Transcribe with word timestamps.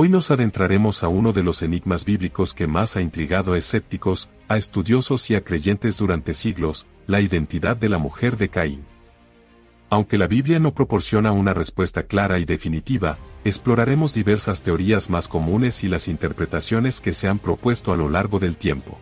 Hoy 0.00 0.08
nos 0.08 0.30
adentraremos 0.30 1.02
a 1.02 1.08
uno 1.08 1.32
de 1.32 1.42
los 1.42 1.60
enigmas 1.60 2.04
bíblicos 2.04 2.54
que 2.54 2.68
más 2.68 2.96
ha 2.96 3.00
intrigado 3.00 3.54
a 3.54 3.58
escépticos, 3.58 4.30
a 4.46 4.56
estudiosos 4.56 5.28
y 5.28 5.34
a 5.34 5.42
creyentes 5.42 5.96
durante 5.96 6.34
siglos, 6.34 6.86
la 7.08 7.20
identidad 7.20 7.76
de 7.76 7.88
la 7.88 7.98
mujer 7.98 8.36
de 8.36 8.48
Caín. 8.48 8.84
Aunque 9.90 10.16
la 10.16 10.28
Biblia 10.28 10.60
no 10.60 10.72
proporciona 10.72 11.32
una 11.32 11.52
respuesta 11.52 12.04
clara 12.04 12.38
y 12.38 12.44
definitiva, 12.44 13.18
exploraremos 13.44 14.14
diversas 14.14 14.62
teorías 14.62 15.10
más 15.10 15.26
comunes 15.26 15.82
y 15.82 15.88
las 15.88 16.06
interpretaciones 16.06 17.00
que 17.00 17.12
se 17.12 17.26
han 17.26 17.40
propuesto 17.40 17.92
a 17.92 17.96
lo 17.96 18.08
largo 18.08 18.38
del 18.38 18.56
tiempo. 18.56 19.00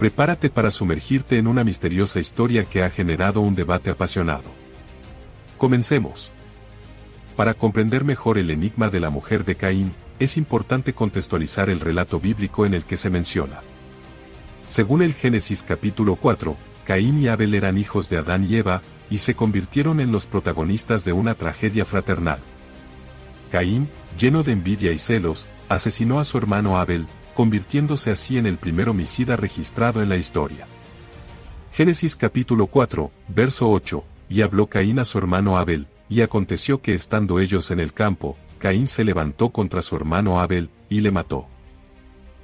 Prepárate 0.00 0.50
para 0.50 0.72
sumergirte 0.72 1.38
en 1.38 1.46
una 1.46 1.62
misteriosa 1.62 2.18
historia 2.18 2.64
que 2.64 2.82
ha 2.82 2.90
generado 2.90 3.42
un 3.42 3.54
debate 3.54 3.90
apasionado. 3.90 4.50
Comencemos. 5.56 6.33
Para 7.36 7.54
comprender 7.54 8.04
mejor 8.04 8.38
el 8.38 8.50
enigma 8.50 8.90
de 8.90 9.00
la 9.00 9.10
mujer 9.10 9.44
de 9.44 9.56
Caín, 9.56 9.92
es 10.20 10.36
importante 10.36 10.92
contextualizar 10.92 11.68
el 11.68 11.80
relato 11.80 12.20
bíblico 12.20 12.64
en 12.64 12.74
el 12.74 12.84
que 12.84 12.96
se 12.96 13.10
menciona. 13.10 13.60
Según 14.68 15.02
el 15.02 15.14
Génesis 15.14 15.64
capítulo 15.64 16.16
4, 16.16 16.56
Caín 16.84 17.18
y 17.18 17.28
Abel 17.28 17.54
eran 17.54 17.76
hijos 17.76 18.08
de 18.08 18.18
Adán 18.18 18.46
y 18.48 18.56
Eva, 18.56 18.82
y 19.10 19.18
se 19.18 19.34
convirtieron 19.34 20.00
en 20.00 20.12
los 20.12 20.26
protagonistas 20.26 21.04
de 21.04 21.12
una 21.12 21.34
tragedia 21.34 21.84
fraternal. 21.84 22.38
Caín, 23.50 23.88
lleno 24.18 24.42
de 24.42 24.52
envidia 24.52 24.92
y 24.92 24.98
celos, 24.98 25.48
asesinó 25.68 26.20
a 26.20 26.24
su 26.24 26.38
hermano 26.38 26.78
Abel, 26.78 27.06
convirtiéndose 27.34 28.12
así 28.12 28.38
en 28.38 28.46
el 28.46 28.58
primer 28.58 28.88
homicida 28.88 29.36
registrado 29.36 30.02
en 30.02 30.08
la 30.08 30.16
historia. 30.16 30.66
Génesis 31.72 32.14
capítulo 32.14 32.68
4, 32.68 33.10
verso 33.28 33.70
8, 33.70 34.04
y 34.28 34.42
habló 34.42 34.68
Caín 34.68 35.00
a 35.00 35.04
su 35.04 35.18
hermano 35.18 35.58
Abel, 35.58 35.88
y 36.08 36.20
aconteció 36.20 36.80
que 36.82 36.94
estando 36.94 37.40
ellos 37.40 37.70
en 37.70 37.80
el 37.80 37.92
campo, 37.92 38.36
Caín 38.58 38.86
se 38.86 39.04
levantó 39.04 39.50
contra 39.50 39.82
su 39.82 39.96
hermano 39.96 40.40
Abel, 40.40 40.70
y 40.88 41.00
le 41.00 41.10
mató. 41.10 41.46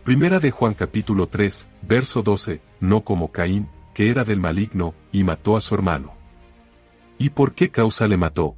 Primera 0.04 0.41
de 0.41 0.50
Juan 0.50 0.75
capítulo 0.75 1.28
3, 1.28 1.69
verso 1.82 2.22
12, 2.22 2.60
no 2.81 3.03
como 3.03 3.31
Caín, 3.32 3.69
que 3.94 4.10
era 4.10 4.25
del 4.25 4.41
maligno, 4.41 4.94
y 5.12 5.25
mató 5.25 5.56
a 5.56 5.60
su 5.60 5.75
hermano. 5.75 6.15
¿Y 7.19 7.31
por 7.31 7.54
qué 7.54 7.71
causa 7.71 8.09
le 8.09 8.16
mató? 8.16 8.56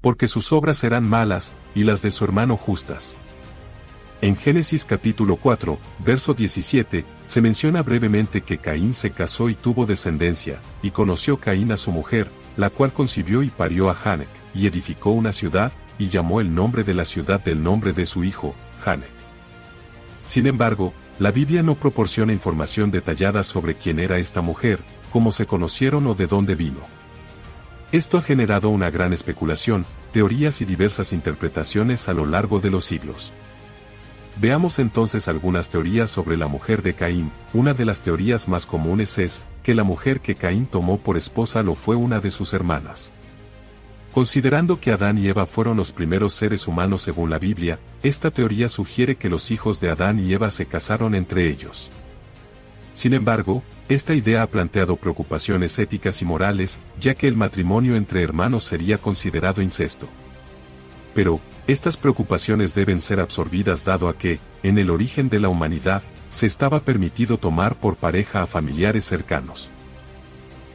Porque 0.00 0.28
sus 0.28 0.52
obras 0.52 0.84
eran 0.84 1.08
malas, 1.08 1.54
y 1.74 1.84
las 1.84 2.02
de 2.02 2.10
su 2.10 2.24
hermano 2.24 2.56
justas. 2.56 3.16
En 4.20 4.36
Génesis 4.36 4.84
capítulo 4.84 5.36
4, 5.36 5.78
verso 5.98 6.34
17, 6.34 7.04
se 7.26 7.42
menciona 7.42 7.82
brevemente 7.82 8.42
que 8.42 8.58
Caín 8.58 8.94
se 8.94 9.10
casó 9.10 9.48
y 9.48 9.54
tuvo 9.54 9.86
descendencia, 9.86 10.60
y 10.82 10.92
conoció 10.92 11.38
Caín 11.38 11.72
a 11.72 11.76
su 11.76 11.90
mujer, 11.90 12.30
la 12.56 12.70
cual 12.70 12.92
concibió 12.92 13.42
y 13.42 13.50
parió 13.50 13.90
a 13.90 13.96
Hanek, 14.04 14.28
y 14.54 14.66
edificó 14.66 15.10
una 15.10 15.32
ciudad, 15.32 15.72
y 15.98 16.08
llamó 16.08 16.40
el 16.40 16.54
nombre 16.54 16.84
de 16.84 16.94
la 16.94 17.04
ciudad 17.04 17.42
del 17.42 17.62
nombre 17.62 17.92
de 17.92 18.06
su 18.06 18.24
hijo, 18.24 18.54
Hanek. 18.84 19.10
Sin 20.24 20.46
embargo, 20.46 20.92
la 21.18 21.30
Biblia 21.30 21.62
no 21.62 21.76
proporciona 21.76 22.32
información 22.32 22.90
detallada 22.90 23.44
sobre 23.44 23.76
quién 23.76 23.98
era 23.98 24.18
esta 24.18 24.40
mujer, 24.40 24.80
cómo 25.12 25.30
se 25.30 25.46
conocieron 25.46 26.06
o 26.06 26.14
de 26.14 26.26
dónde 26.26 26.54
vino. 26.54 26.80
Esto 27.92 28.18
ha 28.18 28.22
generado 28.22 28.70
una 28.70 28.90
gran 28.90 29.12
especulación, 29.12 29.86
teorías 30.10 30.60
y 30.60 30.64
diversas 30.64 31.12
interpretaciones 31.12 32.08
a 32.08 32.14
lo 32.14 32.26
largo 32.26 32.58
de 32.58 32.70
los 32.70 32.84
siglos. 32.84 33.32
Veamos 34.40 34.80
entonces 34.80 35.28
algunas 35.28 35.68
teorías 35.68 36.10
sobre 36.10 36.36
la 36.36 36.48
mujer 36.48 36.82
de 36.82 36.94
Caín. 36.94 37.30
Una 37.52 37.72
de 37.72 37.84
las 37.84 38.00
teorías 38.00 38.48
más 38.48 38.66
comunes 38.66 39.18
es 39.18 39.46
que 39.62 39.74
la 39.74 39.84
mujer 39.84 40.20
que 40.20 40.34
Caín 40.34 40.66
tomó 40.66 40.98
por 40.98 41.16
esposa 41.16 41.62
lo 41.62 41.76
fue 41.76 41.94
una 41.94 42.18
de 42.18 42.32
sus 42.32 42.52
hermanas. 42.52 43.12
Considerando 44.12 44.80
que 44.80 44.92
Adán 44.92 45.18
y 45.18 45.28
Eva 45.28 45.46
fueron 45.46 45.76
los 45.76 45.92
primeros 45.92 46.34
seres 46.34 46.68
humanos 46.68 47.02
según 47.02 47.30
la 47.30 47.38
Biblia, 47.38 47.78
esta 48.02 48.30
teoría 48.30 48.68
sugiere 48.68 49.16
que 49.16 49.28
los 49.28 49.50
hijos 49.50 49.80
de 49.80 49.90
Adán 49.90 50.18
y 50.18 50.32
Eva 50.32 50.50
se 50.50 50.66
casaron 50.66 51.14
entre 51.14 51.48
ellos. 51.48 51.90
Sin 52.92 53.12
embargo, 53.12 53.62
esta 53.88 54.14
idea 54.14 54.42
ha 54.42 54.46
planteado 54.46 54.96
preocupaciones 54.96 55.78
éticas 55.78 56.22
y 56.22 56.24
morales, 56.24 56.80
ya 57.00 57.14
que 57.14 57.26
el 57.26 57.36
matrimonio 57.36 57.96
entre 57.96 58.22
hermanos 58.22 58.64
sería 58.64 58.98
considerado 58.98 59.62
incesto. 59.62 60.08
Pero, 61.14 61.40
estas 61.66 61.96
preocupaciones 61.96 62.74
deben 62.74 63.00
ser 63.00 63.20
absorbidas 63.20 63.84
dado 63.84 64.08
a 64.08 64.18
que, 64.18 64.40
en 64.62 64.78
el 64.78 64.90
origen 64.90 65.28
de 65.28 65.40
la 65.40 65.48
humanidad, 65.48 66.02
se 66.30 66.46
estaba 66.46 66.80
permitido 66.80 67.38
tomar 67.38 67.76
por 67.76 67.96
pareja 67.96 68.42
a 68.42 68.46
familiares 68.46 69.04
cercanos. 69.04 69.70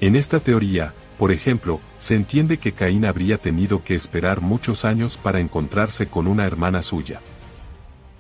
En 0.02 0.16
esta 0.16 0.40
teoría, 0.40 0.94
por 1.18 1.34
ejemplo, 1.34 1.82
se 2.00 2.16
entiende 2.16 2.58
que 2.58 2.72
Caín 2.72 3.06
habría 3.06 3.38
tenido 3.38 3.84
que 3.84 3.94
esperar 3.94 4.40
muchos 4.40 4.86
años 4.86 5.18
para 5.18 5.42
encontrarse 5.42 6.08
con 6.08 6.28
una 6.28 6.46
hermana 6.46 6.82
suya. 6.82 7.20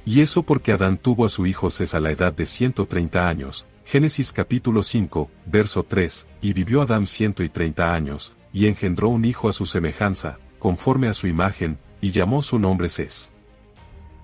Y 0.05 0.19
eso 0.19 0.43
porque 0.43 0.73
Adán 0.73 0.97
tuvo 0.97 1.25
a 1.25 1.29
su 1.29 1.45
hijo 1.45 1.69
Cés 1.69 1.93
a 1.93 2.01
la 2.01 2.11
edad 2.11 2.33
de 2.33 2.45
130 2.45 3.29
años, 3.29 3.65
Génesis 3.85 4.33
capítulo 4.33 4.83
5, 4.83 5.31
verso 5.45 5.83
3, 5.83 6.27
y 6.41 6.53
vivió 6.53 6.81
Adán 6.81 7.07
130 7.07 7.93
años, 7.93 8.35
y 8.51 8.67
engendró 8.67 9.07
un 9.09 9.23
hijo 9.23 9.47
a 9.47 9.53
su 9.53 9.65
semejanza, 9.65 10.37
conforme 10.59 11.07
a 11.07 11.13
su 11.13 11.27
imagen, 11.27 11.79
y 12.01 12.11
llamó 12.11 12.41
su 12.41 12.59
nombre 12.59 12.89
Cés. 12.89 13.33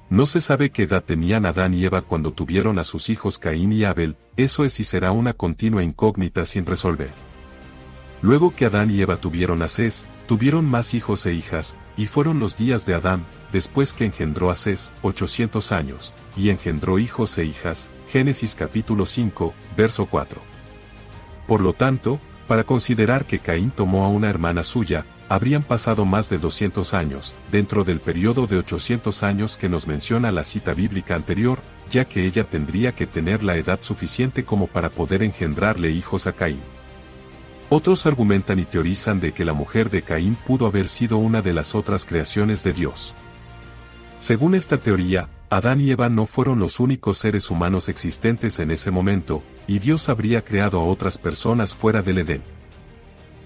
No 0.10 0.26
se 0.28 0.40
sabe 0.40 0.70
qué 0.70 0.84
edad 0.84 1.04
tenían 1.04 1.46
Adán 1.46 1.74
y 1.74 1.84
Eva 1.84 2.02
cuando 2.04 2.32
tuvieron 2.32 2.78
a 2.78 2.84
sus 2.84 3.10
hijos 3.10 3.40
Caín 3.40 3.74
y 3.74 3.86
Abel, 3.86 4.18
eso 4.38 4.64
es 4.64 4.80
y 4.80 4.84
será 4.84 5.12
una 5.12 5.34
continua 5.34 5.84
incógnita 5.84 6.46
sin 6.46 6.66
resolver. 6.66 7.12
Luego 8.22 8.56
que 8.56 8.66
Adán 8.66 8.92
y 8.92 9.02
Eva 9.02 9.18
tuvieron 9.18 9.62
a 9.62 9.68
Cés, 9.68 10.08
tuvieron 10.28 10.66
más 10.66 10.94
hijos 10.94 11.26
e 11.26 11.34
hijas, 11.34 11.76
y 11.98 12.06
fueron 12.06 12.40
los 12.40 12.56
días 12.56 12.86
de 12.86 12.94
Adán, 12.94 13.26
después 13.52 13.94
que 13.94 14.06
engendró 14.06 14.52
a 14.52 14.56
Cés, 14.56 14.94
800 15.02 15.72
años, 15.72 16.14
y 16.38 16.50
engendró 16.50 17.00
hijos 17.00 17.38
e 17.38 17.46
hijas, 17.46 17.90
Génesis 18.08 18.56
capítulo 18.56 19.06
5, 19.06 19.54
verso 19.76 20.06
4. 20.06 20.42
Por 21.48 21.62
lo 21.62 21.74
tanto, 21.74 22.20
para 22.48 22.64
considerar 22.64 23.26
que 23.26 23.40
Caín 23.40 23.72
tomó 23.72 24.06
a 24.06 24.10
una 24.10 24.30
hermana 24.30 24.64
suya, 24.64 25.06
habrían 25.30 25.64
pasado 25.64 26.06
más 26.06 26.30
de 26.30 26.38
200 26.38 26.94
años, 26.94 27.36
dentro 27.52 27.84
del 27.84 28.00
periodo 28.00 28.48
de 28.48 28.58
800 28.58 29.24
años 29.24 29.58
que 29.58 29.70
nos 29.70 29.88
menciona 29.88 30.32
la 30.32 30.44
cita 30.44 30.74
bíblica 30.74 31.16
anterior, 31.16 31.60
ya 31.90 32.06
que 32.06 32.26
ella 32.26 32.44
tendría 32.44 32.94
que 32.94 33.08
tener 33.08 33.44
la 33.44 33.58
edad 33.58 33.80
suficiente 33.82 34.46
como 34.46 34.68
para 34.68 34.90
poder 34.90 35.24
engendrarle 35.24 35.92
hijos 35.92 36.28
a 36.28 36.34
Caín. 36.34 36.62
Otros 37.70 38.06
argumentan 38.06 38.60
y 38.60 38.66
teorizan 38.66 39.20
de 39.20 39.34
que 39.34 39.46
la 39.46 39.54
mujer 39.54 39.90
de 39.90 40.04
Caín 40.04 40.36
pudo 40.36 40.68
haber 40.68 40.88
sido 40.88 41.18
una 41.18 41.42
de 41.42 41.54
las 41.54 41.74
otras 41.74 42.06
creaciones 42.06 42.64
de 42.64 42.74
Dios. 42.74 43.16
Según 44.20 44.54
esta 44.54 44.78
teoría, 44.78 45.30
Adán 45.50 45.82
y 45.82 45.92
Eva 45.92 46.10
no 46.10 46.26
fueron 46.26 46.60
los 46.60 46.80
únicos 46.80 47.18
seres 47.18 47.50
humanos 47.50 47.90
existentes 47.90 48.60
en 48.60 48.72
ese 48.72 48.92
momento, 48.92 49.42
y 49.68 49.80
Dios 49.80 50.10
habría 50.10 50.44
creado 50.44 50.80
a 50.80 50.86
otras 50.86 51.18
personas 51.18 51.74
fuera 51.74 52.02
del 52.02 52.20
Edén. 52.20 52.44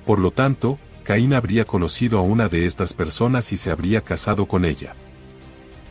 Por 0.06 0.20
lo 0.20 0.32
tanto, 0.32 0.80
Caín 1.10 1.34
habría 1.34 1.66
conocido 1.66 2.20
a 2.20 2.22
una 2.22 2.50
de 2.50 2.68
estas 2.68 2.94
personas 2.94 3.52
y 3.52 3.58
se 3.58 3.72
habría 3.72 4.02
casado 4.02 4.46
con 4.46 4.64
ella. 4.64 4.94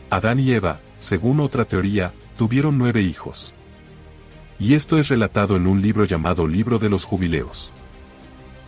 Adán 0.09 0.39
y 0.39 0.53
Eva, 0.53 0.79
según 0.97 1.41
otra 1.41 1.65
teoría, 1.65 2.13
tuvieron 2.37 2.77
nueve 2.77 3.01
hijos. 3.01 3.53
Y 4.59 4.75
esto 4.75 4.97
es 4.97 5.09
relatado 5.09 5.57
en 5.57 5.67
un 5.67 5.81
libro 5.81 6.05
llamado 6.05 6.47
Libro 6.47 6.79
de 6.79 6.87
los 6.87 7.03
Jubileos. 7.03 7.73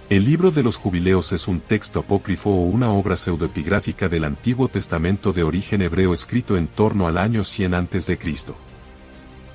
El 0.09 0.25
libro 0.25 0.51
de 0.51 0.61
los 0.61 0.75
jubileos 0.75 1.31
es 1.31 1.47
un 1.47 1.61
texto 1.61 2.01
apócrifo 2.01 2.49
o 2.49 2.65
una 2.65 2.91
obra 2.91 3.15
pseudoepigráfica 3.15 4.09
del 4.09 4.25
Antiguo 4.25 4.67
Testamento 4.67 5.31
de 5.31 5.43
origen 5.43 5.81
hebreo 5.81 6.13
escrito 6.13 6.57
en 6.57 6.67
torno 6.67 7.07
al 7.07 7.17
año 7.17 7.45
100 7.45 7.73
a.C. 7.75 8.19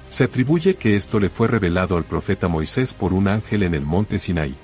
Se 0.08 0.24
atribuye 0.24 0.76
que 0.76 0.96
esto 0.96 1.20
le 1.20 1.28
fue 1.28 1.46
revelado 1.46 1.98
al 1.98 2.04
profeta 2.04 2.48
Moisés 2.48 2.94
por 2.94 3.12
un 3.12 3.28
ángel 3.28 3.64
en 3.64 3.74
el 3.74 3.82
monte 3.82 4.18
Sinaí. 4.18 4.56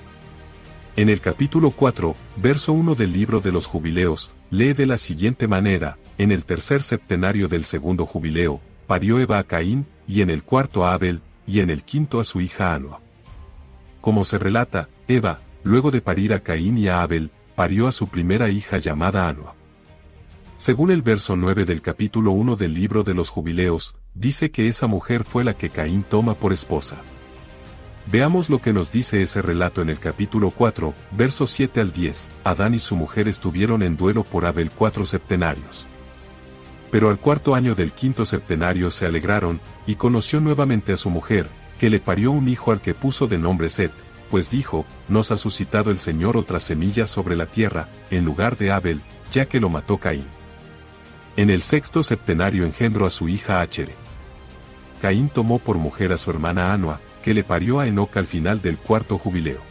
En 0.95 1.09
el 1.09 1.21
capítulo 1.21 1.71
4, 1.71 2.15
verso 2.35 2.71
1 2.71 2.93
del 2.93 3.13
libro 3.13 3.39
de 3.39 3.51
los 3.51 3.65
jubileos, 3.65 4.35
lee 4.51 4.73
de 4.73 4.85
la 4.85 4.99
siguiente 4.99 5.47
manera, 5.47 5.97
en 6.19 6.31
el 6.31 6.45
tercer 6.45 6.83
septenario 6.83 7.47
del 7.47 7.65
segundo 7.65 8.05
jubileo, 8.05 8.61
parió 8.85 9.19
Eva 9.19 9.39
a 9.39 9.43
Caín, 9.43 9.87
y 10.07 10.21
en 10.21 10.29
el 10.29 10.43
cuarto 10.43 10.85
a 10.85 10.93
Abel, 10.93 11.21
y 11.47 11.61
en 11.61 11.71
el 11.71 11.83
quinto 11.83 12.19
a 12.19 12.23
su 12.23 12.41
hija 12.41 12.75
Anoa. 12.75 13.01
Como 14.01 14.23
se 14.23 14.37
relata, 14.37 14.87
Eva, 15.07 15.41
luego 15.63 15.89
de 15.89 16.01
parir 16.01 16.31
a 16.31 16.41
Caín 16.41 16.77
y 16.77 16.87
a 16.89 17.01
Abel, 17.01 17.31
parió 17.55 17.87
a 17.87 17.91
su 17.91 18.07
primera 18.07 18.49
hija 18.49 18.77
llamada 18.77 19.27
Anua. 19.27 19.55
Según 20.57 20.91
el 20.91 21.01
verso 21.01 21.35
9 21.35 21.65
del 21.65 21.81
capítulo 21.81 22.33
1 22.33 22.55
del 22.55 22.75
libro 22.75 23.03
de 23.03 23.15
los 23.15 23.29
jubileos, 23.29 23.95
dice 24.13 24.51
que 24.51 24.67
esa 24.67 24.85
mujer 24.85 25.23
fue 25.23 25.43
la 25.43 25.55
que 25.55 25.71
Caín 25.71 26.03
toma 26.03 26.35
por 26.35 26.53
esposa. 26.53 26.97
Veamos 28.05 28.49
lo 28.49 28.59
que 28.59 28.73
nos 28.73 28.91
dice 28.91 29.21
ese 29.21 29.41
relato 29.41 29.81
en 29.81 29.89
el 29.89 29.97
capítulo 29.97 30.51
4, 30.51 30.93
versos 31.11 31.51
7 31.51 31.79
al 31.79 31.93
10. 31.93 32.29
Adán 32.43 32.73
y 32.73 32.79
su 32.79 32.95
mujer 32.97 33.29
estuvieron 33.29 33.81
en 33.81 33.95
duelo 33.95 34.23
por 34.25 34.45
Abel 34.45 34.71
cuatro 34.71 35.05
septenarios. 35.05 35.87
Pero 36.91 37.09
al 37.09 37.17
cuarto 37.17 37.55
año 37.55 37.75
del 37.75 37.93
quinto 37.93 38.25
septenario 38.25 38.91
se 38.91 39.05
alegraron, 39.05 39.61
y 39.87 39.95
conoció 39.95 40.41
nuevamente 40.41 40.91
a 40.91 40.97
su 40.97 41.09
mujer, 41.09 41.47
que 41.79 41.89
le 41.89 41.99
parió 41.99 42.31
un 42.31 42.49
hijo 42.49 42.71
al 42.71 42.81
que 42.81 42.93
puso 42.93 43.27
de 43.27 43.37
nombre 43.37 43.69
Set, 43.69 43.93
pues 44.29 44.49
dijo, 44.49 44.85
nos 45.07 45.31
ha 45.31 45.37
suscitado 45.37 45.89
el 45.89 45.97
Señor 45.97 46.35
otra 46.35 46.59
semilla 46.59 47.07
sobre 47.07 47.37
la 47.37 47.45
tierra, 47.45 47.87
en 48.11 48.25
lugar 48.25 48.57
de 48.57 48.71
Abel, 48.71 49.01
ya 49.31 49.45
que 49.45 49.61
lo 49.61 49.69
mató 49.69 49.97
Caín. 49.97 50.27
En 51.37 51.49
el 51.49 51.61
sexto 51.61 52.03
septenario 52.03 52.65
engendró 52.65 53.05
a 53.05 53.09
su 53.09 53.29
hija 53.29 53.61
Achere. 53.61 53.95
Caín 55.01 55.29
tomó 55.29 55.57
por 55.57 55.77
mujer 55.77 56.13
a 56.13 56.17
su 56.17 56.29
hermana 56.29 56.73
Anua, 56.73 56.99
que 57.23 57.33
le 57.33 57.43
parió 57.43 57.79
a 57.79 57.87
Enoch 57.87 58.15
al 58.17 58.27
final 58.27 58.61
del 58.61 58.77
cuarto 58.77 59.17
jubileo. 59.17 59.61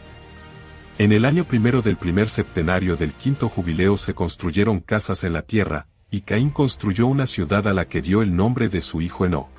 En 0.97 1.13
el 1.13 1.23
año 1.23 1.45
primero 1.45 1.81
del 1.81 1.95
primer 1.95 2.27
septenario 2.27 2.97
del 2.97 3.13
quinto 3.13 3.47
jubileo 3.47 3.97
se 3.97 4.13
construyeron 4.13 4.81
casas 4.81 5.23
en 5.23 5.31
la 5.31 5.43
tierra, 5.43 5.87
y 6.11 6.21
Caín 6.21 6.49
construyó 6.49 7.07
una 7.07 7.25
ciudad 7.25 7.67
a 7.67 7.73
la 7.73 7.87
que 7.87 8.01
dio 8.01 8.21
el 8.21 8.35
nombre 8.35 8.67
de 8.67 8.81
su 8.81 9.01
hijo 9.01 9.25
Enoch. 9.25 9.49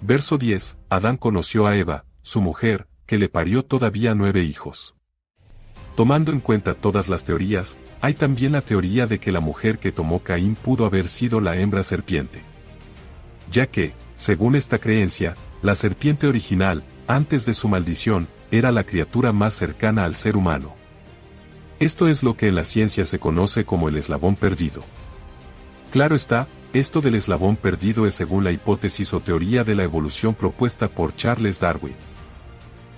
Verso 0.00 0.38
10, 0.38 0.78
Adán 0.88 1.16
conoció 1.16 1.66
a 1.66 1.76
Eva, 1.76 2.04
su 2.22 2.40
mujer, 2.40 2.88
que 3.06 3.18
le 3.18 3.28
parió 3.28 3.64
todavía 3.64 4.14
nueve 4.14 4.42
hijos. 4.42 4.96
Tomando 5.94 6.32
en 6.32 6.40
cuenta 6.40 6.74
todas 6.74 7.08
las 7.08 7.22
teorías, 7.22 7.78
hay 8.00 8.14
también 8.14 8.52
la 8.52 8.62
teoría 8.62 9.06
de 9.06 9.20
que 9.20 9.30
la 9.30 9.40
mujer 9.40 9.78
que 9.78 9.92
tomó 9.92 10.20
Caín 10.20 10.56
pudo 10.56 10.86
haber 10.86 11.08
sido 11.08 11.40
la 11.40 11.56
hembra 11.56 11.84
serpiente. 11.84 12.42
Ya 13.52 13.66
que, 13.66 13.94
según 14.16 14.56
esta 14.56 14.78
creencia, 14.78 15.36
la 15.64 15.74
serpiente 15.74 16.26
original, 16.26 16.84
antes 17.06 17.46
de 17.46 17.54
su 17.54 17.68
maldición, 17.68 18.28
era 18.50 18.70
la 18.70 18.84
criatura 18.84 19.32
más 19.32 19.54
cercana 19.54 20.04
al 20.04 20.14
ser 20.14 20.36
humano. 20.36 20.74
Esto 21.80 22.06
es 22.06 22.22
lo 22.22 22.36
que 22.36 22.48
en 22.48 22.54
la 22.54 22.64
ciencia 22.64 23.06
se 23.06 23.18
conoce 23.18 23.64
como 23.64 23.88
el 23.88 23.96
eslabón 23.96 24.36
perdido. 24.36 24.84
Claro 25.90 26.16
está, 26.16 26.48
esto 26.74 27.00
del 27.00 27.14
eslabón 27.14 27.56
perdido 27.56 28.06
es 28.06 28.14
según 28.14 28.44
la 28.44 28.52
hipótesis 28.52 29.14
o 29.14 29.20
teoría 29.20 29.64
de 29.64 29.74
la 29.74 29.84
evolución 29.84 30.34
propuesta 30.34 30.88
por 30.88 31.16
Charles 31.16 31.60
Darwin. 31.60 31.96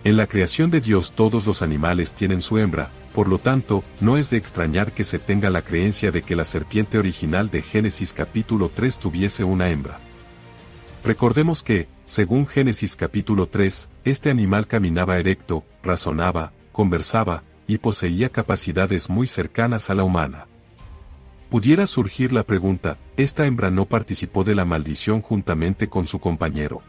En 0.03 0.17
la 0.17 0.27
creación 0.27 0.69
de 0.73 0.81
Dios 0.81 1.13
todos 1.13 1.47
los 1.47 1.63
animales 1.63 2.15
tienen 2.15 2.43
su 2.43 2.59
hembra, 2.59 2.91
por 3.15 3.29
lo 3.29 3.39
tanto, 3.39 3.85
no 4.01 4.17
es 4.17 4.29
de 4.31 4.39
extrañar 4.39 4.91
que 4.91 5.05
se 5.05 5.21
tenga 5.21 5.51
la 5.51 5.63
creencia 5.63 6.11
de 6.11 6.23
que 6.23 6.35
la 6.35 6.45
serpiente 6.45 6.99
original 6.99 7.49
de 7.49 7.63
Génesis 7.63 8.13
capítulo 8.13 8.73
3 8.75 8.99
tuviese 8.99 9.45
una 9.45 9.71
hembra. 9.71 10.01
Recordemos 11.07 11.63
que, 11.63 11.87
según 12.05 12.49
Génesis 12.49 12.97
capítulo 12.97 13.47
3, 13.47 13.89
este 14.05 14.29
animal 14.29 14.67
caminaba 14.67 15.19
erecto, 15.19 15.63
razonaba, 15.81 16.53
conversaba, 16.73 17.45
y 17.69 17.79
poseía 17.79 18.29
capacidades 18.29 19.09
muy 19.09 19.29
cercanas 19.29 19.89
a 19.89 19.95
la 19.95 20.03
humana. 20.03 20.49
Pudiera 21.49 21.87
surgir 21.87 22.33
la 22.33 22.43
pregunta, 22.43 22.99
¿esta 23.17 23.47
hembra 23.47 23.71
no 23.71 23.85
participó 23.85 24.43
de 24.43 24.57
la 24.57 24.65
maldición 24.65 25.23
juntamente 25.23 25.89
con 25.89 26.09
su 26.09 26.19
compañero? 26.19 26.83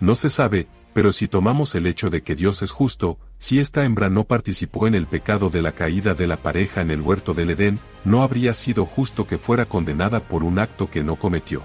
No 0.00 0.14
se 0.14 0.30
sabe, 0.30 0.66
pero 0.94 1.12
si 1.12 1.28
tomamos 1.28 1.74
el 1.74 1.86
hecho 1.86 2.08
de 2.08 2.22
que 2.22 2.34
Dios 2.34 2.62
es 2.62 2.70
justo, 2.70 3.18
si 3.36 3.60
esta 3.60 3.84
hembra 3.84 4.08
no 4.08 4.24
participó 4.24 4.86
en 4.86 4.94
el 4.94 5.06
pecado 5.06 5.50
de 5.50 5.60
la 5.60 5.72
caída 5.72 6.14
de 6.14 6.26
la 6.26 6.38
pareja 6.38 6.80
en 6.80 6.90
el 6.90 7.02
huerto 7.02 7.34
del 7.34 7.50
Edén, 7.50 7.80
no 8.02 8.22
habría 8.22 8.54
sido 8.54 8.86
justo 8.86 9.26
que 9.26 9.36
fuera 9.36 9.66
condenada 9.66 10.20
por 10.20 10.42
un 10.42 10.58
acto 10.58 10.90
que 10.90 11.04
no 11.04 11.16
cometió. 11.16 11.62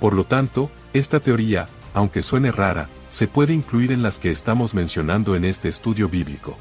Por 0.00 0.14
lo 0.14 0.24
tanto, 0.24 0.70
esta 0.92 1.20
teoría, 1.20 1.68
aunque 1.94 2.22
suene 2.22 2.50
rara, 2.50 2.88
se 3.08 3.28
puede 3.28 3.52
incluir 3.52 3.92
en 3.92 4.02
las 4.02 4.18
que 4.18 4.30
estamos 4.30 4.74
mencionando 4.74 5.36
en 5.36 5.44
este 5.44 5.68
estudio 5.68 6.08
bíblico. 6.08 6.56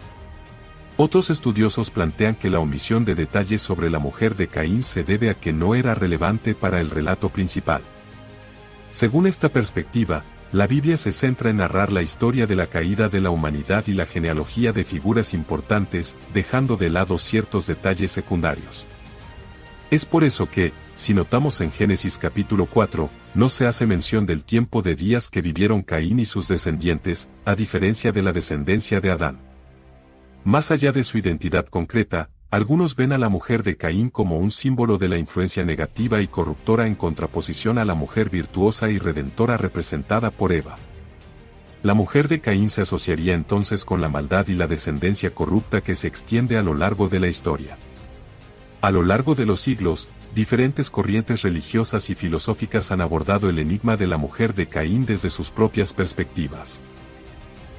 Otros 0.98 1.30
estudiosos 1.30 1.92
plantean 1.92 2.36
que 2.36 2.50
la 2.50 2.60
omisión 2.60 3.06
de 3.06 3.16
detalles 3.16 3.62
sobre 3.62 3.90
la 3.90 4.00
mujer 4.00 4.36
de 4.36 4.50
Caín 4.50 4.84
se 4.84 5.06
debe 5.06 5.30
a 5.30 5.34
que 5.34 5.54
no 5.54 5.74
era 5.74 5.96
relevante 5.96 6.54
para 6.54 6.82
el 6.82 6.90
relato 6.90 7.30
principal. 7.30 7.82
Según 8.92 9.26
esta 9.26 9.48
perspectiva, 9.48 10.26
la 10.52 10.68
Biblia 10.68 10.98
se 10.98 11.12
centra 11.12 11.52
en 11.52 11.58
narrar 11.58 11.92
la 11.92 12.02
historia 12.02 12.48
de 12.48 12.56
la 12.56 12.68
caída 12.68 13.08
de 13.08 13.22
la 13.22 13.30
humanidad 13.30 13.86
y 13.88 13.94
la 13.94 14.08
genealogía 14.08 14.74
de 14.74 14.84
figuras 14.84 15.34
importantes, 15.34 16.18
dejando 16.34 16.76
de 16.76 16.90
lado 16.90 17.18
ciertos 17.20 17.68
detalles 17.68 18.12
secundarios. 18.12 18.88
Es 19.92 20.06
por 20.06 20.24
eso 20.24 20.50
que, 20.50 20.74
si 20.96 21.14
notamos 21.14 21.62
en 21.62 21.72
Génesis 21.72 22.18
capítulo 22.18 22.66
4, 22.66 23.10
no 23.40 23.48
se 23.48 23.68
hace 23.68 23.86
mención 23.86 24.26
del 24.26 24.44
tiempo 24.44 24.82
de 24.82 24.98
días 24.98 25.30
que 25.30 25.42
vivieron 25.42 25.82
Caín 25.82 26.20
y 26.20 26.26
sus 26.26 26.50
descendientes, 26.50 27.30
a 27.46 27.56
diferencia 27.56 28.12
de 28.12 28.22
la 28.22 28.34
descendencia 28.34 29.00
de 29.00 29.12
Adán. 29.12 29.40
Más 30.44 30.72
allá 30.72 30.92
de 30.92 31.06
su 31.06 31.18
identidad 31.18 31.66
concreta, 31.66 32.32
algunos 32.52 32.98
ven 32.98 33.14
a 33.14 33.18
la 33.18 33.30
mujer 33.30 33.64
de 33.64 33.78
Caín 33.78 34.10
como 34.10 34.40
un 34.40 34.52
símbolo 34.52 34.98
de 34.98 35.08
la 35.08 35.18
influencia 35.18 35.64
negativa 35.64 36.20
y 36.20 36.28
corruptora 36.28 36.86
en 36.86 36.96
contraposición 36.96 37.78
a 37.78 37.86
la 37.86 37.94
mujer 37.94 38.30
virtuosa 38.30 38.90
y 38.90 39.00
redentora 39.00 39.56
representada 39.56 40.32
por 40.32 40.52
Eva. 40.52 40.76
La 41.82 41.94
mujer 41.94 42.28
de 42.28 42.42
Caín 42.42 42.70
se 42.70 42.82
asociaría 42.82 43.36
entonces 43.36 43.86
con 43.86 44.02
la 44.02 44.10
maldad 44.10 44.50
y 44.50 44.54
la 44.54 44.68
descendencia 44.68 45.34
corrupta 45.34 45.80
que 45.80 45.96
se 45.96 46.08
extiende 46.08 46.58
a 46.58 46.62
lo 46.62 46.74
largo 46.74 47.08
de 47.08 47.22
la 47.22 47.30
historia. 47.30 47.78
A 48.82 48.92
lo 48.92 49.02
largo 49.02 49.34
de 49.34 49.46
los 49.46 49.62
siglos, 49.62 50.10
diferentes 50.36 50.90
corrientes 50.90 51.42
religiosas 51.42 52.10
y 52.10 52.16
filosóficas 52.16 52.92
han 52.92 53.02
abordado 53.02 53.50
el 53.50 53.60
enigma 53.60 53.98
de 53.98 54.08
la 54.08 54.18
mujer 54.18 54.54
de 54.54 54.68
Caín 54.68 55.06
desde 55.06 55.30
sus 55.30 55.52
propias 55.52 55.94
perspectivas. 55.94 56.82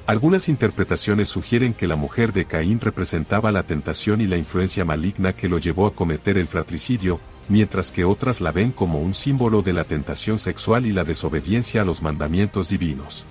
Algunas 0.07 0.49
interpretaciones 0.49 1.29
sugieren 1.29 1.73
que 1.73 1.87
la 1.87 1.95
mujer 1.95 2.33
de 2.33 2.45
Caín 2.45 2.79
representaba 2.79 3.51
la 3.51 3.63
tentación 3.63 4.19
y 4.19 4.27
la 4.27 4.35
influencia 4.35 4.83
maligna 4.83 5.33
que 5.33 5.47
lo 5.47 5.57
llevó 5.57 5.87
a 5.87 5.93
cometer 5.93 6.37
el 6.37 6.47
fratricidio, 6.47 7.21
mientras 7.47 7.91
que 7.91 8.03
otras 8.03 8.41
la 8.41 8.51
ven 8.51 8.71
como 8.71 8.99
un 8.99 9.13
símbolo 9.13 9.61
de 9.61 9.73
la 9.73 9.83
tentación 9.83 10.39
sexual 10.39 10.85
y 10.85 10.91
la 10.91 11.03
desobediencia 11.03 11.83
a 11.83 11.85
los 11.85 12.01
mandamientos 12.01 12.69
divinos. 12.69 13.25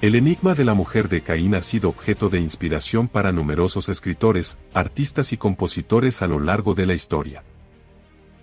El 0.00 0.14
enigma 0.14 0.54
de 0.54 0.64
la 0.64 0.74
mujer 0.74 1.08
de 1.08 1.22
Caín 1.22 1.54
ha 1.54 1.60
sido 1.60 1.88
objeto 1.88 2.28
de 2.28 2.38
inspiración 2.38 3.08
para 3.08 3.32
numerosos 3.32 3.88
escritores, 3.88 4.58
artistas 4.74 5.32
y 5.32 5.36
compositores 5.36 6.22
a 6.22 6.26
lo 6.26 6.40
largo 6.40 6.74
de 6.74 6.86
la 6.86 6.94
historia. 6.94 7.42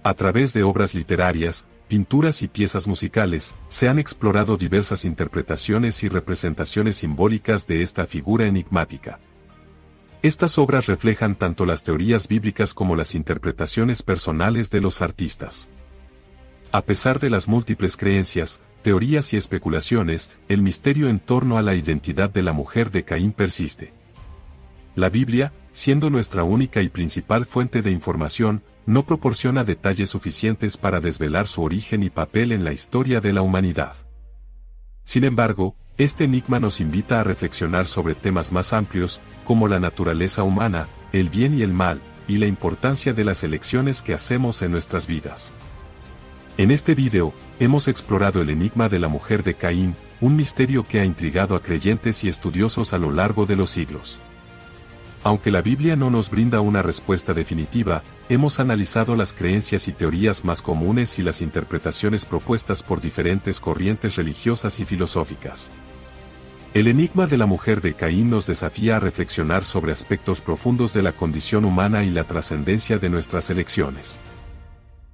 A 0.03 0.15
través 0.15 0.51
de 0.53 0.63
obras 0.63 0.95
literarias, 0.95 1.67
pinturas 1.87 2.41
y 2.41 2.47
piezas 2.47 2.87
musicales, 2.87 3.55
se 3.67 3.87
han 3.87 3.99
explorado 3.99 4.57
diversas 4.57 5.05
interpretaciones 5.05 6.01
y 6.03 6.09
representaciones 6.09 6.97
simbólicas 6.97 7.67
de 7.67 7.83
esta 7.83 8.07
figura 8.07 8.47
enigmática. 8.47 9.19
Estas 10.23 10.57
obras 10.57 10.87
reflejan 10.87 11.35
tanto 11.35 11.67
las 11.67 11.83
teorías 11.83 12.27
bíblicas 12.27 12.73
como 12.73 12.95
las 12.95 13.13
interpretaciones 13.13 14.01
personales 14.01 14.71
de 14.71 14.81
los 14.81 15.03
artistas. 15.03 15.69
A 16.71 16.81
pesar 16.83 17.19
de 17.19 17.29
las 17.29 17.47
múltiples 17.47 17.95
creencias, 17.95 18.61
teorías 18.81 19.33
y 19.33 19.37
especulaciones, 19.37 20.37
el 20.47 20.63
misterio 20.63 21.09
en 21.09 21.19
torno 21.19 21.59
a 21.59 21.61
la 21.61 21.75
identidad 21.75 22.29
de 22.29 22.41
la 22.41 22.53
mujer 22.53 22.89
de 22.89 23.03
Caín 23.03 23.33
persiste. 23.33 23.93
la 24.95 25.09
Biblia, 25.09 25.53
siendo 25.71 26.09
nuestra 26.09 26.43
única 26.43 26.81
y 26.81 26.89
principal 26.89 27.45
fuente 27.45 27.81
de 27.81 27.91
información, 27.91 28.63
no 28.85 29.03
proporciona 29.05 29.63
detalles 29.63 30.09
suficientes 30.09 30.77
para 30.77 30.99
desvelar 30.99 31.47
su 31.47 31.63
origen 31.63 32.03
y 32.03 32.09
papel 32.09 32.51
en 32.51 32.63
la 32.63 32.73
historia 32.73 33.21
de 33.21 33.33
la 33.33 33.41
humanidad. 33.41 33.95
Sin 35.03 35.23
embargo, 35.23 35.75
este 35.97 36.23
enigma 36.23 36.59
nos 36.59 36.79
invita 36.79 37.19
a 37.19 37.23
reflexionar 37.23 37.85
sobre 37.85 38.15
temas 38.15 38.51
más 38.51 38.73
amplios, 38.73 39.21
como 39.45 39.67
la 39.67 39.79
naturaleza 39.79 40.43
humana, 40.43 40.87
el 41.11 41.29
bien 41.29 41.53
y 41.53 41.61
el 41.61 41.73
mal, 41.73 42.01
y 42.27 42.37
la 42.37 42.47
importancia 42.47 43.13
de 43.13 43.23
las 43.23 43.43
elecciones 43.43 44.01
que 44.01 44.13
hacemos 44.13 44.61
en 44.61 44.71
nuestras 44.71 45.05
vidas. 45.05 45.53
En 46.57 46.71
este 46.71 46.95
video, 46.95 47.33
hemos 47.59 47.87
explorado 47.87 48.41
el 48.41 48.49
enigma 48.49 48.89
de 48.89 48.99
la 48.99 49.07
mujer 49.07 49.43
de 49.43 49.55
Caín, 49.55 49.95
un 50.21 50.35
misterio 50.35 50.85
que 50.87 50.99
ha 50.99 51.05
intrigado 51.05 51.55
a 51.55 51.61
creyentes 51.61 52.23
y 52.23 52.29
estudiosos 52.29 52.93
a 52.93 52.97
lo 52.97 53.11
largo 53.11 53.45
de 53.45 53.55
los 53.55 53.69
siglos. 53.69 54.19
Aunque 55.23 55.51
la 55.51 55.61
Biblia 55.61 55.95
no 55.95 56.09
nos 56.09 56.29
brinda 56.29 56.61
una 56.61 56.81
respuesta 56.81 57.33
definitiva, 57.33 58.03
hemos 58.33 58.61
analizado 58.61 59.17
las 59.17 59.33
creencias 59.33 59.89
y 59.89 59.91
teorías 59.91 60.45
más 60.45 60.61
comunes 60.61 61.19
y 61.19 61.21
las 61.21 61.41
interpretaciones 61.41 62.23
propuestas 62.23 62.81
por 62.81 63.01
diferentes 63.01 63.59
corrientes 63.59 64.15
religiosas 64.15 64.79
y 64.79 64.85
filosóficas. 64.85 65.69
El 66.73 66.87
enigma 66.87 67.27
de 67.27 67.37
la 67.37 67.45
mujer 67.45 67.81
de 67.81 67.93
Caín 67.93 68.29
nos 68.29 68.47
desafía 68.47 68.95
a 68.95 68.99
reflexionar 69.01 69.65
sobre 69.65 69.91
aspectos 69.91 70.39
profundos 70.39 70.93
de 70.93 71.01
la 71.01 71.11
condición 71.11 71.65
humana 71.65 72.05
y 72.05 72.09
la 72.09 72.23
trascendencia 72.23 72.97
de 72.97 73.09
nuestras 73.09 73.49
elecciones. 73.49 74.21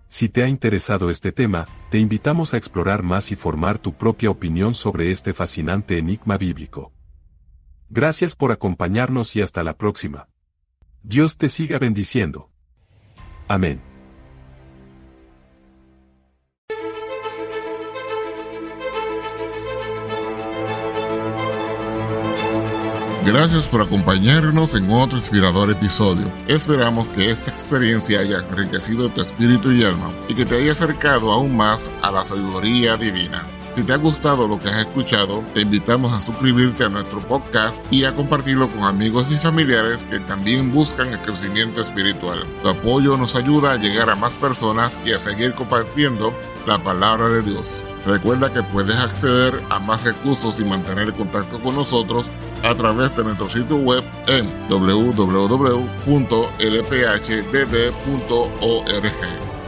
Si 0.07 0.29
te 0.29 0.43
ha 0.43 0.47
interesado 0.47 1.09
este 1.09 1.31
tema, 1.31 1.67
te 1.89 1.97
invitamos 1.97 2.53
a 2.53 2.57
explorar 2.57 3.01
más 3.01 3.31
y 3.31 3.36
formar 3.36 3.79
tu 3.79 3.93
propia 3.93 4.29
opinión 4.29 4.75
sobre 4.75 5.09
este 5.09 5.33
fascinante 5.33 5.97
enigma 5.97 6.38
bíblico. 6.38 6.91
Gracias 7.89 8.36
por 8.36 8.51
acompañarnos 8.51 9.36
y 9.36 9.41
hasta 9.41 9.63
la 9.63 9.75
próxima. 9.75 10.29
Dios 11.01 11.38
te 11.38 11.50
siga 11.50 11.79
bendiciendo. 11.79 12.51
Amén. 13.48 13.82
Gracias 23.25 23.68
por 23.68 23.82
acompañarnos 23.82 24.74
en 24.74 24.89
otro 24.89 25.18
inspirador 25.18 25.70
episodio. 25.70 26.32
Esperamos 26.48 27.10
que 27.10 27.30
esta 27.30 27.51
experiencia 27.51 28.22
haya 28.22 28.39
enriquecido 28.39 29.10
tu 29.10 29.22
espíritu 29.22 29.72
y 29.74 29.84
alma 29.84 30.12
y 30.30 30.34
que 30.34 30.46
te 30.46 30.56
haya 30.56 30.72
acercado 30.72 31.32
aún 31.32 31.56
más 31.56 31.92
a 32.01 32.10
la 32.10 32.24
sabiduría 32.24 32.96
divina. 32.96 33.46
Si 33.77 33.84
te 33.84 33.93
ha 33.93 33.98
gustado 33.98 34.48
lo 34.48 34.60
que 34.60 34.69
has 34.69 34.77
escuchado, 34.77 35.43
te 35.53 35.62
invitamos 35.62 36.12
a 36.12 36.19
suscribirte 36.19 36.84
a 36.84 36.89
nuestro 36.89 37.19
podcast 37.19 37.79
y 37.93 38.05
a 38.05 38.15
compartirlo 38.15 38.67
con 38.69 38.86
amigos 38.86 39.27
y 39.31 39.38
familiares 39.38 40.03
que 40.03 40.19
también 40.19 40.74
buscan 40.74 41.10
el 41.10 41.19
crecimiento 41.19 41.79
espiritual. 41.79 42.43
Tu 42.63 42.69
apoyo 42.69 43.15
nos 43.17 43.36
ayuda 43.36 43.74
a 43.74 43.75
llegar 43.75 44.10
a 44.10 44.15
más 44.15 44.36
personas 44.36 44.91
y 45.05 45.12
a 45.12 45.19
seguir 45.19 45.53
compartiendo 45.53 46.34
la 46.65 46.84
palabra 46.84 47.29
de 47.29 47.43
Dios. 47.43 47.84
Recuerda 48.07 48.51
que 48.51 48.63
puedes 48.63 48.98
acceder 48.98 49.62
a 49.69 49.77
más 49.77 50.03
recursos 50.03 50.60
y 50.60 50.65
mantener 50.65 51.13
contacto 51.13 51.62
con 51.62 51.75
nosotros 51.75 52.31
a 52.63 52.74
través 52.74 53.15
de 53.15 53.25
nuestro 53.25 53.48
sitio 53.48 53.77
web 53.77 54.03
en 54.25 54.51
www.lphdd.org. 54.69 55.38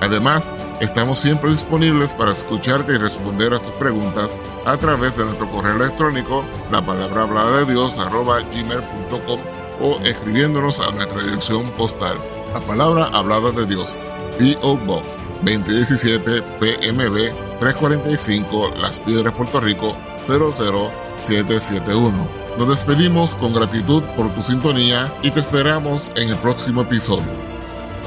Además, 0.02 0.50
Estamos 0.80 1.20
siempre 1.20 1.52
disponibles 1.52 2.14
para 2.14 2.32
escucharte 2.32 2.94
y 2.94 2.98
responder 2.98 3.54
a 3.54 3.60
tus 3.60 3.74
preguntas 3.74 4.38
a 4.66 4.78
través 4.78 5.18
de 5.18 5.26
nuestro 5.26 5.50
correo 5.50 5.76
electrónico, 5.76 6.46
la 6.72 6.82
palabra 6.82 7.24
hablada 7.24 7.58
de 7.58 7.66
Dios, 7.74 7.98
gmail.com 7.98 9.40
o 9.82 10.00
escribiéndonos 10.06 10.80
a 10.80 10.92
nuestra 10.92 11.22
dirección 11.22 11.70
postal, 11.72 12.18
la 12.54 12.62
palabra 12.62 13.08
hablada 13.08 13.52
de 13.52 13.66
Dios, 13.66 13.98
P.O. 14.38 14.78
Box 14.78 15.18
2017 15.44 16.42
PMB 16.42 17.34
345 17.60 18.76
Las 18.82 19.00
Piedras, 19.00 19.34
Puerto 19.34 19.60
Rico 19.60 19.98
00771. 20.26 22.40
Nos 22.58 22.70
despedimos 22.70 23.36
con 23.36 23.54
gratitud 23.54 24.02
por 24.16 24.34
tu 24.34 24.42
sintonía 24.44 25.12
y 25.22 25.32
te 25.32 25.42
esperamos 25.42 26.14
en 26.16 26.30
el 26.30 26.38
próximo 26.38 26.84
episodio. 26.84 27.28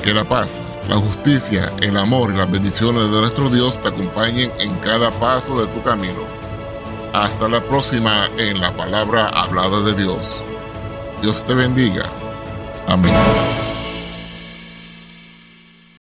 Que 0.02 0.14
la 0.14 0.24
paz, 0.24 0.62
la 0.88 0.96
justicia, 0.96 1.72
el 1.80 1.96
amor 1.96 2.32
y 2.32 2.36
las 2.36 2.50
bendiciones 2.50 3.10
de 3.10 3.20
nuestro 3.20 3.48
Dios 3.48 3.80
te 3.80 3.88
acompañen 3.88 4.52
en 4.58 4.74
cada 4.76 5.10
paso 5.12 5.60
de 5.60 5.72
tu 5.72 5.82
camino. 5.82 6.20
Hasta 7.12 7.48
la 7.48 7.62
próxima 7.62 8.26
en 8.36 8.60
la 8.60 8.72
palabra 8.72 9.28
hablada 9.28 9.80
de 9.80 9.94
Dios. 9.94 10.42
Dios 11.22 11.44
te 11.44 11.54
bendiga. 11.54 12.04
Amén. 12.88 13.61